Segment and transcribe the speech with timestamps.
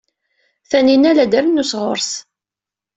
[0.69, 2.11] Taninna la d-trennu sɣur-s.